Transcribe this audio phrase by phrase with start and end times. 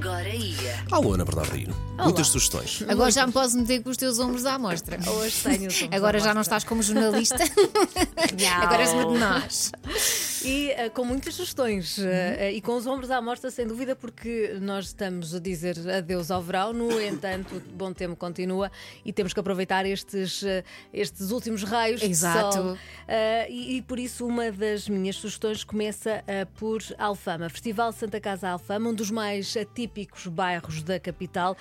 [0.00, 0.84] agora ia.
[0.90, 1.74] Alô, Ana Bernardino.
[2.02, 2.82] Muitas sugestões.
[2.88, 4.98] Agora já me posso meter com os teus ombros à amostra.
[5.08, 6.56] Hoje tenho os ombros Agora à já não mostra.
[6.56, 7.36] estás como jornalista.
[8.62, 9.72] Agora és uma de nós.
[10.44, 14.56] E eh, com muitas sugestões eh, e com os ombros à mostra, sem dúvida, porque
[14.60, 16.72] nós estamos a dizer adeus ao verão.
[16.72, 18.70] No entanto, o bom tempo continua
[19.04, 20.42] e temos que aproveitar estes,
[20.92, 22.48] estes últimos raios Exato.
[22.48, 22.78] de sol.
[23.48, 26.24] E, e por isso, uma das minhas sugestões começa
[26.56, 31.56] por Alfama, Festival Santa Casa Alfama, um dos mais atípicos bairros da capital,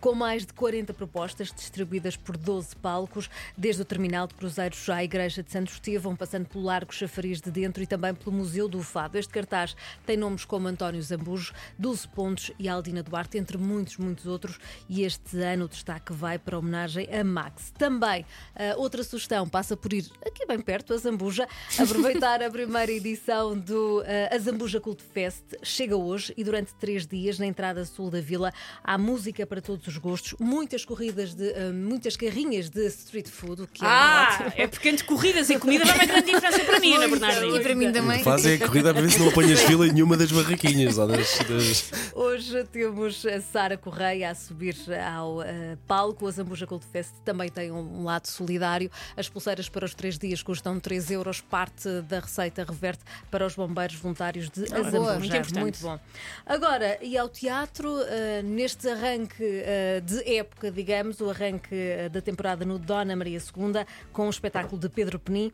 [0.00, 5.02] com mais de 40 propostas distribuídas por 12 palcos, desde o terminal de cruzeiros à
[5.02, 8.82] Igreja de Santo Estevão, passando pelo Largo Chafariz de Dentro e também pelo Museu do
[8.82, 9.18] Fado.
[9.18, 9.74] Este cartaz
[10.06, 14.58] tem nomes como António Zambujo, Dulce Pontes e Aldina Duarte, entre muitos, muitos outros.
[14.88, 17.72] E este ano o destaque vai para a homenagem a Max.
[17.78, 21.46] Também, eh, outra sugestão passa por ir aqui bem perto, a Zambuja,
[21.78, 25.42] aproveitar a primeira edição do eh, A Zambuja Cult Fest.
[25.62, 29.86] Chega hoje e durante três dias, na entrada sul da vila, há música para todos
[29.86, 34.28] os gostos, muitas corridas de eh, muitas carrinhas de street food, o que é Ah,
[34.40, 34.52] ótimo.
[34.56, 37.56] é porque entre corridas e comida vai uma grande diferença para mim, Ana Bernardino.
[37.56, 38.11] E para mim também.
[38.20, 40.98] Fazem a corrida a ver se não apanhas fila em nenhuma das barraquinhas.
[40.98, 44.76] ou das- das- Hoje temos a Sara Correia a subir
[45.14, 46.26] ao eh, palco.
[46.26, 48.90] A Zambuja Gold Fest também tem um, um lado solidário.
[49.16, 51.40] As pulseiras para os três dias custam 3 euros.
[51.40, 55.18] Parte da receita reverte para os bombeiros voluntários de boa, Azambuja.
[55.18, 55.60] muito importante.
[55.60, 55.98] Muito bom.
[56.46, 61.74] Agora, e ao teatro, eh, neste arranque eh, de época, digamos, o arranque
[62.12, 65.52] da temporada no Dona Maria II, com o espetáculo de Pedro Penin.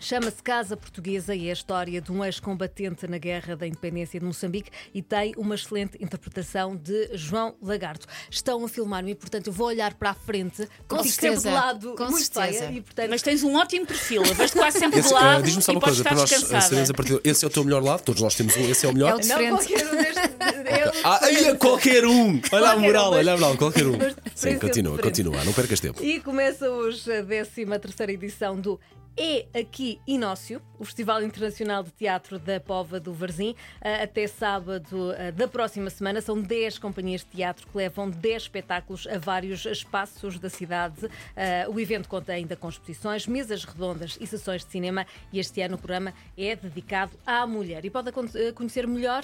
[0.00, 4.26] Chama-se Casa Portuguesa e é a história de um ex-combatente na Guerra da Independência de
[4.26, 8.06] Moçambique e tem uma excelente interpretação de João Lagarto.
[8.30, 11.42] Estão a filmar-me e, portanto, eu vou olhar para a frente, Com fico sempre de
[11.42, 12.66] certeza, lado com muito certeza.
[12.66, 15.42] feia e, portanto, Mas tens um ótimo perfil, vejo-te quase sempre de Esse, lado eh,
[15.42, 17.20] Diz-me só e uma podes coisa, para nós eh, sabermos a partir.
[17.24, 18.02] Esse é o teu melhor lado?
[18.02, 19.10] Todos nós temos um, esse é o melhor?
[19.12, 20.16] É o de não qualquer um destes.
[20.16, 22.40] é o de Ah, é qualquer um!
[22.52, 23.98] Olha a moral, olha a moral, qualquer um.
[24.34, 26.02] Sim, continua, continua, não percas tempo.
[26.02, 28.78] E começa hoje a 13 edição do
[29.18, 33.54] É Aqui Inócio, o Festival Internacional de Teatro da Pova do Varzim.
[33.80, 38.42] Ah, Até sábado ah, da próxima semana são 10 companhias de teatro que levam 10
[38.42, 41.08] espetáculos a vários espaços da cidade.
[41.34, 45.06] Ah, O evento conta ainda com exposições, mesas redondas e sessões de cinema.
[45.32, 47.86] E este ano o programa é dedicado à mulher.
[47.86, 48.12] E pode
[48.52, 49.22] conhecer melhor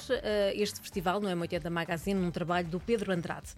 [0.54, 3.54] este festival no M80 Magazine, num trabalho do Pedro Andrade.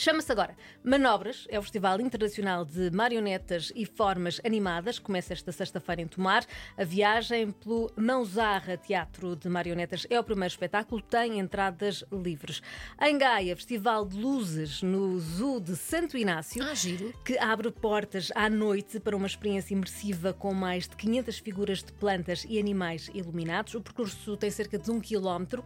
[0.00, 4.98] Chama-se agora Manobras, é o Festival Internacional de Marionetas e Formas Animadas.
[4.98, 6.42] Começa esta sexta-feira em Tomar.
[6.74, 12.62] A viagem pelo Mãozarra Teatro de Marionetas é o primeiro espetáculo, tem entradas livres.
[12.98, 16.64] Em Gaia, Festival de Luzes no Zoo de Santo Inácio.
[16.64, 16.72] Ah.
[17.22, 21.92] Que abre portas à noite para uma experiência imersiva com mais de 500 figuras de
[21.92, 23.74] plantas e animais iluminados.
[23.74, 25.62] O percurso tem cerca de um quilómetro.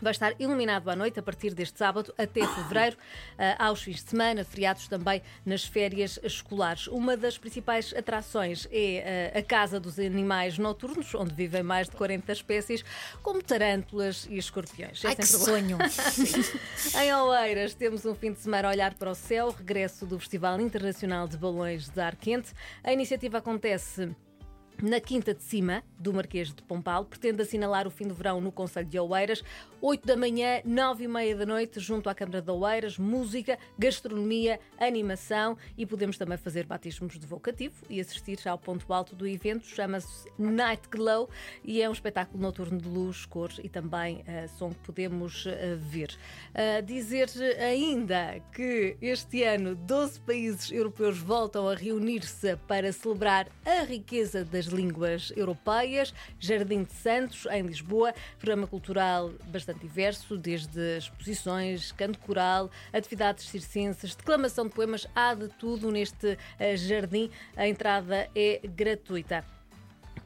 [0.00, 2.96] Vai estar iluminado à noite a partir deste sábado até fevereiro,
[3.38, 6.86] ah, aos fins de semana, feriados também nas férias escolares.
[6.86, 11.96] Uma das principais atrações é ah, a Casa dos Animais Noturnos, onde vivem mais de
[11.96, 12.84] 40 espécies,
[13.22, 15.04] como tarântulas e escorpiões.
[15.04, 15.78] É Ai, que sonho.
[17.00, 20.60] Em Oeiras temos um fim de semana a olhar para o céu, regresso do Festival
[20.60, 22.52] Internacional de Balões de Ar Quente.
[22.82, 24.14] A iniciativa acontece
[24.82, 28.50] na Quinta de Cima, do Marquês de Pompal, pretende assinalar o fim do verão no
[28.50, 29.42] Conselho de Oeiras.
[29.82, 34.60] 8 da manhã, 9 e meia da noite, junto à Câmara de Oeiras, música, gastronomia,
[34.78, 39.66] animação e podemos também fazer batismos de vocativo e assistir ao ponto alto do evento.
[39.66, 41.28] Chama-se Night Glow
[41.64, 45.76] e é um espetáculo noturno de luz, cores e também eh, som que podemos eh,
[45.76, 46.16] ver.
[46.54, 53.84] Ah, dizer ainda que este ano 12 países europeus voltam a reunir-se para celebrar a
[53.84, 56.12] riqueza das línguas europeias.
[56.38, 64.14] Jardim de Santos, em Lisboa, programa cultural bastante diverso, desde exposições, canto coral, atividades circenses,
[64.14, 67.30] declamação de poemas, há de tudo neste eh, jardim.
[67.56, 69.59] A entrada é gratuita.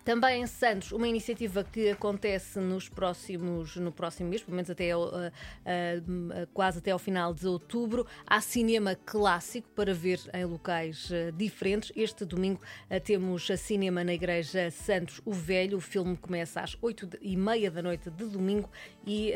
[0.04, 4.92] Também em Santos, uma iniciativa que acontece nos próximos, no próximo mês, pelo menos até
[4.92, 5.32] ah,
[5.64, 8.06] ah, quase até ao final de outubro.
[8.26, 11.90] Há cinema clássico para ver em locais ah, diferentes.
[11.96, 12.60] Este domingo
[13.02, 15.78] temos cinema na Igreja Santos o Velho.
[15.78, 18.68] O filme começa às 8 e meia da noite de domingo
[19.06, 19.32] e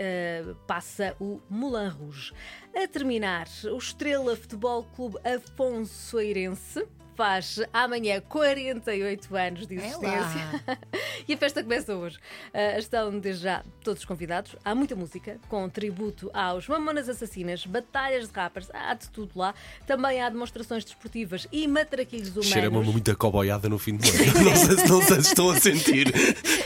[0.67, 2.32] passa o Moulin Rouge.
[2.75, 6.87] A terminar, o Estrela Futebol Clube Afonso Eirense
[7.19, 10.79] faz amanhã 48 anos de É existência.
[11.26, 12.17] e a festa começa hoje.
[12.55, 14.55] Ah, estão desde já todos convidados.
[14.65, 19.53] Há muita música, com tributo aos Mamonas Assassinas, batalhas de rappers, há de tudo lá.
[19.85, 22.47] Também há demonstrações desportivas e matraquilhos humanos.
[22.47, 24.44] Cheira-me muita coboiada no fim de ano.
[24.44, 26.14] Não sei se não sei se estão a sentir.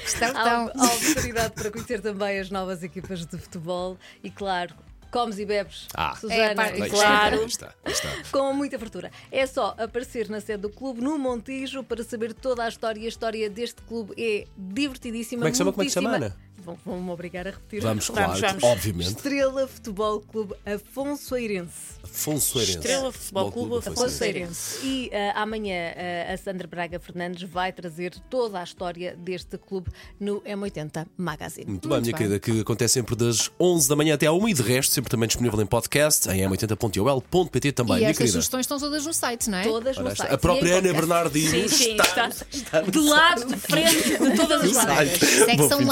[0.04, 0.82] Estão, Há, estão.
[0.82, 4.74] há oportunidade para conhecer também as novas equipas de futebol e, claro,
[5.12, 5.88] Comes e bebes.
[5.94, 6.16] Ah.
[6.16, 7.44] Susana, É e Claro.
[7.44, 8.30] Está, aí está, aí está.
[8.32, 9.10] com muita fartura.
[9.30, 13.02] É só aparecer na sede do clube no Montijo para saber toda a história.
[13.02, 15.40] A história deste clube é divertidíssima.
[15.40, 15.72] Como é que se chama?
[15.72, 16.36] Como é que se chama, Ana?
[16.64, 17.80] Vão- Vão-me obrigar a repetir.
[17.82, 18.64] Vamos, Vamos, claro, vamos.
[18.64, 19.08] obviamente.
[19.08, 21.72] Estrela Futebol Clube Afonso Eirense.
[22.02, 22.78] Afonso Eirense.
[22.78, 24.78] Estrela Futebol Clube Afonso Eirense.
[24.86, 25.92] E ah, amanhã
[26.28, 31.66] ah, a Sandra Braga Fernandes vai trazer toda a história deste clube no M80 Magazine.
[31.70, 32.14] Muito bem, minha bem.
[32.28, 35.10] querida, que acontece sempre das 11 da manhã até à 1 e de resto, sempre
[35.10, 38.32] também disponível em podcast, em m80.ol.pt também, E minha querida.
[38.32, 39.62] sugestões estão todas no site, não é?
[39.64, 40.32] Todas Ora, no site.
[40.34, 40.92] a própria Ana.
[40.92, 45.18] Bernardino Sim, sim, está, está, de lado, de frente, de todas as maneiras.
[45.18, 45.86] Secção Bom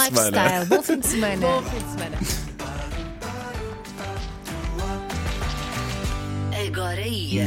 [0.69, 1.47] Bom fim de semana.
[1.47, 2.19] Bom fim de semana.
[6.67, 7.31] Agora ia.